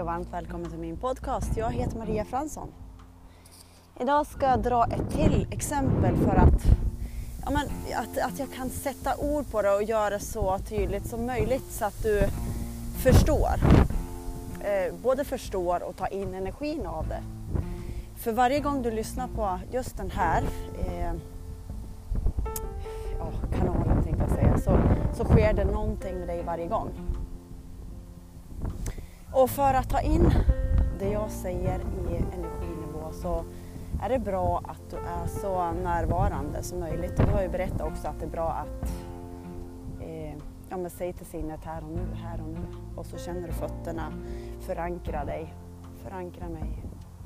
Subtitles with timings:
[0.00, 1.56] Hej och varmt välkommen till min podcast.
[1.56, 2.68] Jag heter Maria Fransson.
[4.00, 6.64] Idag ska jag dra ett till exempel för att,
[7.44, 7.66] ja men,
[7.96, 11.72] att, att jag kan sätta ord på det och göra det så tydligt som möjligt
[11.72, 12.28] så att du
[13.02, 13.50] förstår.
[14.60, 17.22] Eh, både förstår och tar in energin av det.
[18.16, 20.42] För varje gång du lyssnar på just den här
[20.86, 21.12] eh,
[23.18, 24.78] ja, kanalen tänkte jag säga, så,
[25.16, 26.90] så sker det någonting med dig varje gång.
[29.42, 30.32] Och för att ta in
[30.98, 33.44] det jag säger i energinivå så
[34.02, 37.20] är det bra att du är så närvarande som möjligt.
[37.20, 38.92] Och du har ju berättat också att det är bra att
[40.00, 40.34] eh,
[40.68, 42.60] ja, men säg till sinnet här och nu, här och nu.
[42.96, 44.12] Och så känner du fötterna,
[44.60, 45.54] förankra dig,
[46.04, 46.84] förankra mig,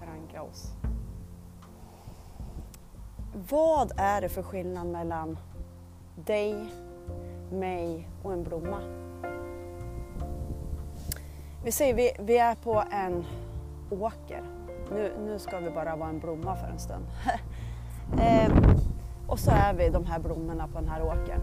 [0.00, 0.72] förankra oss.
[3.50, 5.38] Vad är det för skillnad mellan
[6.14, 6.72] dig,
[7.50, 9.05] mig och en blomma?
[11.66, 13.24] Vi säger vi, vi är på en
[13.90, 14.42] åker.
[14.90, 17.04] Nu, nu ska vi bara vara en blomma för en stund.
[18.20, 18.52] eh,
[19.26, 21.40] och så är vi de här blommorna på den här åkern.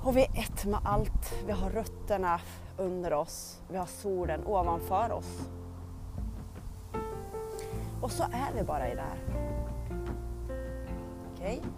[0.00, 1.34] Och vi är ett med allt.
[1.46, 2.40] Vi har rötterna
[2.76, 3.60] under oss.
[3.68, 5.48] Vi har solen ovanför oss.
[8.02, 9.18] Och så är vi bara i det här.
[11.34, 11.58] Okej?
[11.58, 11.70] Okay?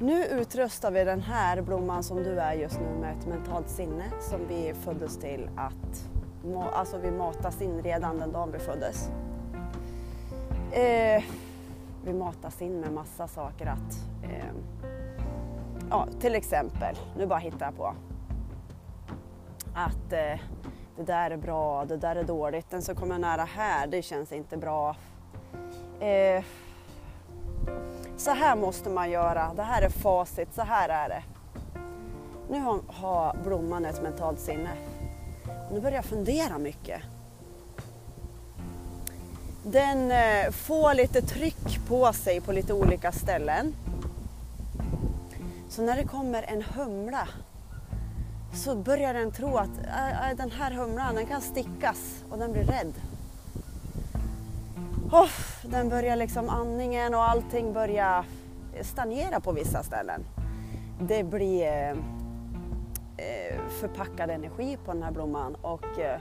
[0.00, 4.04] Nu utrustar vi den här blomman som du är just nu med ett mentalt sinne
[4.20, 6.08] som vi föddes till att,
[6.72, 9.10] alltså vi matas in redan den dagen vi föddes.
[10.72, 11.24] Eh,
[12.04, 14.54] vi matas in med massa saker att, eh,
[15.90, 17.94] ja till exempel, nu bara hittar jag på,
[19.74, 20.40] att eh,
[20.96, 24.32] det där är bra, det där är dåligt, den som kommer nära här, det känns
[24.32, 24.96] inte bra.
[26.00, 26.44] Eh,
[28.18, 31.22] så här måste man göra, det här är facit, så här är det.
[32.50, 34.70] Nu har blomman ett mentalt sinne.
[35.72, 37.00] Nu börjar jag fundera mycket.
[39.62, 43.74] Den eh, får lite tryck på sig på lite olika ställen.
[45.68, 47.28] Så när det kommer en humla
[48.54, 49.76] så börjar den tro att
[50.36, 52.92] den här humlan den kan stickas och den blir rädd.
[55.12, 55.30] Oh,
[55.62, 58.24] den börjar liksom andningen och allting börjar
[58.80, 60.24] stagnera på vissa ställen.
[61.00, 61.90] Det blir eh,
[63.16, 66.20] eh, förpackad energi på den här blomman och eh,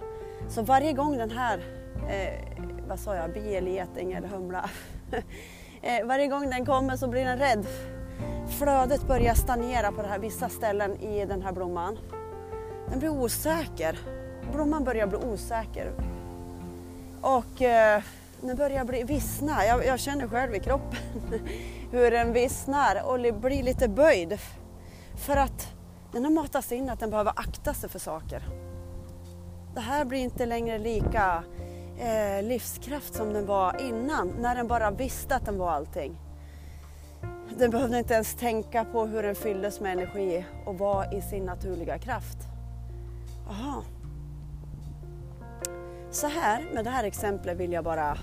[0.50, 1.64] så varje gång den här,
[2.10, 4.70] eh, vad sa jag, bi eller geting eller humla,
[5.82, 7.66] eh, varje gång den kommer så blir den rädd.
[8.60, 11.98] Flödet börjar stagnera på det här, vissa ställen i den här blomman.
[12.90, 14.00] Den blir osäker.
[14.54, 15.92] Blomman börjar bli osäker.
[17.22, 18.02] Och eh,
[18.40, 19.66] den nu börjar bli vissna.
[19.66, 21.00] Jag, jag känner själv i kroppen
[21.92, 24.40] hur den vissnar och blir lite böjd.
[25.16, 25.74] För att
[26.12, 28.42] den har matats in att den behöver akta sig för saker.
[29.74, 31.44] Det här blir inte längre lika
[32.00, 36.20] eh, livskraft som den var innan när den bara visste att den var allting.
[37.58, 41.46] Den behövde inte ens tänka på hur den fylldes med energi och var i sin
[41.46, 42.38] naturliga kraft.
[43.50, 43.84] Aha,
[46.18, 48.18] så här, med det här exemplet vill jag bara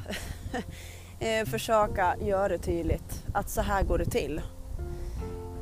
[1.21, 4.43] eh, försöka göra det tydligt att så här går det till.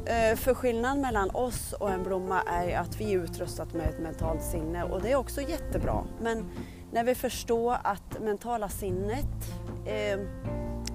[0.06, 3.98] Eh, för skillnaden mellan oss och en blomma är att vi är utrustat med ett
[3.98, 6.04] mentalt sinne och det är också jättebra.
[6.20, 6.50] Men
[6.92, 9.52] när vi förstår att mentala sinnet
[9.86, 10.20] eh,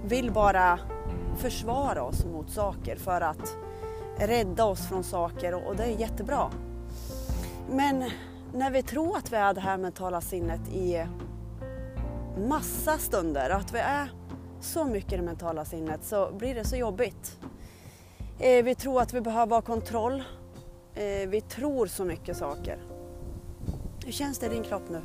[0.05, 0.79] vill bara
[1.37, 3.57] försvara oss mot saker för att
[4.19, 6.51] rädda oss från saker och det är jättebra.
[7.69, 8.11] Men
[8.53, 11.05] när vi tror att vi är det här mentala sinnet i
[12.37, 14.11] massa stunder, att vi är
[14.59, 17.37] så mycket i det mentala sinnet så blir det så jobbigt.
[18.39, 20.23] Eh, vi tror att vi behöver ha kontroll.
[20.93, 22.79] Eh, vi tror så mycket saker.
[24.05, 25.01] Hur känns det i din kropp nu?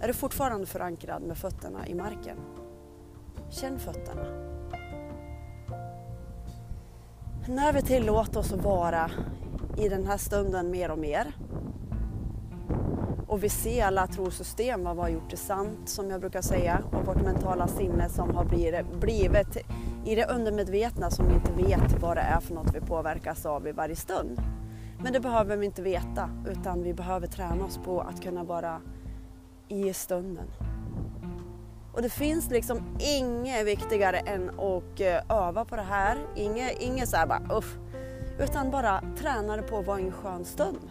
[0.00, 2.36] Är du fortfarande förankrad med fötterna i marken?
[3.50, 4.24] Känn fötterna.
[7.48, 9.10] När vi tillåter oss att vara
[9.78, 11.34] i den här stunden mer och mer
[13.32, 16.82] och vi ser alla trosystem, vad vi har gjort det sant som jag brukar säga
[16.92, 18.44] och vårt mentala sinne som har
[19.00, 19.56] blivit
[20.04, 23.68] i det undermedvetna som vi inte vet vad det är för något vi påverkas av
[23.68, 24.42] i varje stund.
[25.02, 28.80] Men det behöver vi inte veta utan vi behöver träna oss på att kunna vara
[29.68, 30.46] i stunden.
[31.92, 36.18] Och det finns liksom inget viktigare än att eh, öva på det här.
[36.36, 37.76] Inget, inget så här bara uff.
[38.38, 40.90] Utan bara träna det på att vara i en skön stund.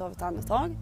[0.00, 0.76] Så ett andetag.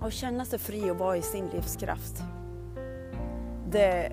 [0.00, 2.22] Och känna sig fri och vara i sin livskraft.
[3.70, 4.12] Det,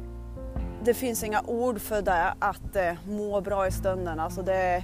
[0.83, 4.19] det finns inga ord för det, att eh, må bra i stunden.
[4.19, 4.83] Alltså det,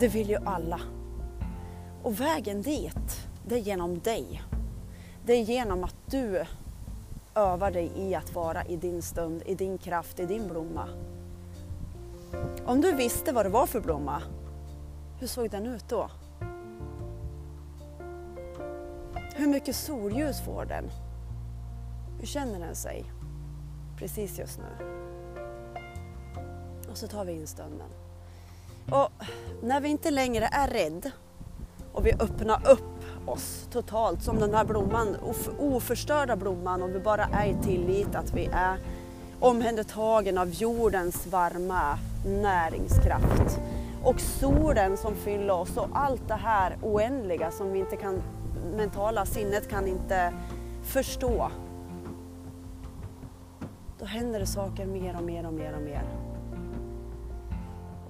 [0.00, 0.80] Det vill ju alla.
[2.02, 4.42] Och vägen dit, det är genom dig.
[5.24, 6.44] Det är genom att du
[7.34, 10.88] övar dig i att vara i din stund, i din kraft, i din blomma.
[12.64, 14.22] Om du visste vad det var för blomma,
[15.18, 16.10] hur såg den ut då?
[19.34, 20.90] Hur mycket solljus får den?
[22.20, 23.04] Hur känner den sig
[23.98, 24.86] precis just nu?
[26.90, 27.88] Och så tar vi in stunden.
[28.90, 29.08] Och
[29.62, 31.10] när vi inte längre är rädd
[31.92, 35.16] och vi öppnar upp oss totalt som den här blomman,
[35.58, 38.78] oförstörda blomman och vi bara är i tillit att vi är
[39.40, 43.60] omhändertagen av jordens varma näringskraft
[44.06, 48.22] och solen som fyller oss och allt det här oändliga som vi inte kan,
[48.76, 50.32] mentala sinnet kan inte
[50.82, 51.50] förstå.
[53.98, 56.02] Då händer det saker mer och mer och mer och mer.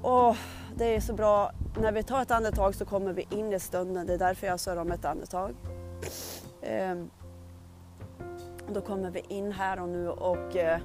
[0.03, 0.37] Och
[0.75, 1.51] det är så bra,
[1.81, 4.07] när vi tar ett andetag så kommer vi in i stunden.
[4.07, 5.55] Det är därför jag sör om ett andetag.
[6.63, 7.11] Ehm,
[8.69, 10.81] då kommer vi in här och nu och eh,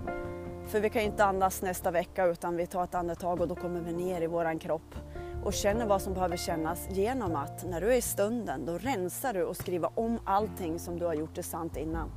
[0.72, 3.82] för vi kan inte andas nästa vecka utan vi tar ett andetag och då kommer
[3.82, 4.96] vi ner i våran kropp
[5.44, 9.34] och känner vad som behöver kännas genom att när du är i stunden då rensar
[9.34, 12.12] du och skriver om allting som du har gjort det sant innan.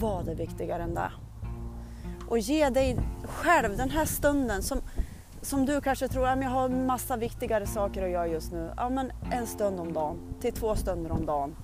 [0.00, 1.12] Vad är viktigare än det?
[2.28, 4.80] Och ge dig själv den här stunden som,
[5.42, 8.70] som du kanske tror att jag har massa viktigare saker att göra just nu.
[8.76, 11.56] Ja, men en stund om dagen till två stunder om dagen.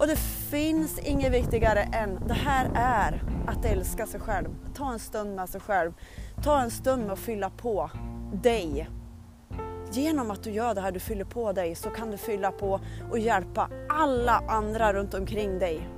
[0.00, 0.16] Och det
[0.50, 4.48] finns inget viktigare än det här är att älska sig själv.
[4.74, 5.92] Ta en stund med sig själv.
[6.42, 7.90] Ta en stund med att fylla på
[8.32, 8.88] dig.
[9.92, 12.80] Genom att du gör det här, du fyller på dig, så kan du fylla på
[13.10, 15.88] och hjälpa alla andra runt omkring dig.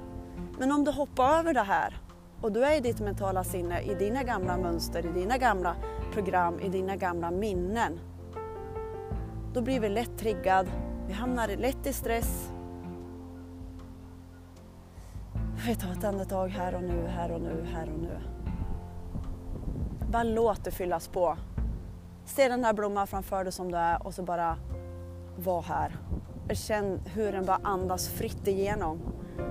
[0.58, 2.00] Men om du hoppar över det här
[2.40, 5.76] och du är i ditt mentala sinne, i dina gamla mönster, i dina gamla
[6.12, 8.00] program, i dina gamla minnen.
[9.55, 10.66] Då blir vi lätt triggad,
[11.06, 12.52] vi hamnar lätt i stress.
[15.66, 18.18] Vi tar ett andetag här och nu, här och nu, här och nu.
[20.10, 21.36] Bara låt det fyllas på.
[22.24, 24.56] Se den här blomman framför dig som du är och så bara
[25.36, 25.96] var här.
[26.52, 29.00] Känn hur den bara andas fritt igenom.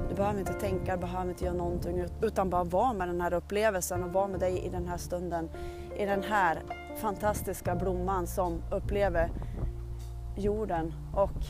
[0.10, 3.34] Du behöver inte tänka, du behöver inte göra någonting utan bara vara med den här
[3.34, 5.50] upplevelsen och vara med dig i den här stunden.
[5.98, 6.64] I den här
[7.02, 9.32] fantastiska blomman som upplever
[10.38, 11.46] jorden och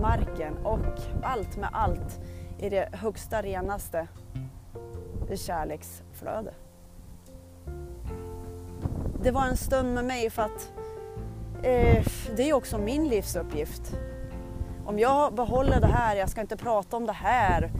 [0.00, 2.20] marken och allt med allt
[2.58, 4.08] i det högsta, renaste,
[5.36, 6.54] kärleksflöde.
[9.22, 10.72] Det var en stund med mig för att
[11.62, 12.06] eh,
[12.36, 13.96] det är också min livsuppgift.
[14.86, 17.70] Om jag behåller det här, jag ska inte prata om det här.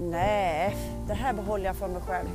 [0.00, 0.76] Nej,
[1.06, 2.28] det här behåller jag för mig själv.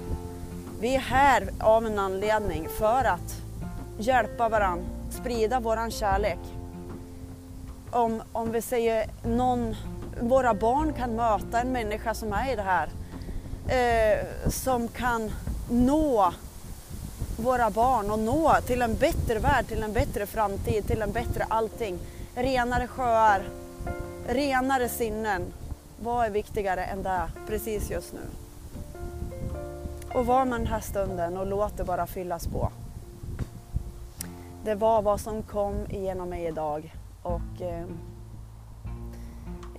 [0.79, 3.41] Vi är här av en anledning för att
[3.97, 6.39] hjälpa varandra, sprida våran kärlek.
[7.91, 9.75] Om, om vi säger någon,
[10.21, 12.89] våra barn kan möta en människa som är i det här,
[13.67, 15.31] eh, som kan
[15.69, 16.33] nå
[17.37, 21.45] våra barn och nå till en bättre värld, till en bättre framtid, till en bättre
[21.47, 21.99] allting.
[22.35, 23.41] Renare sjöar,
[24.27, 25.41] renare sinnen.
[26.03, 28.19] Vad är viktigare än det precis just nu?
[30.13, 32.71] Och var med den här stunden och låt det bara fyllas på.
[34.63, 37.85] Det var vad som kom igenom mig idag och eh, eh,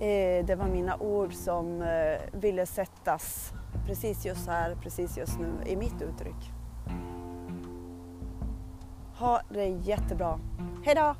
[0.03, 3.53] Eh, det var mina ord som eh, ville sättas
[3.85, 6.51] precis just här, precis just nu i mitt uttryck.
[9.15, 10.39] Ha det jättebra.
[10.85, 11.15] Hejdå!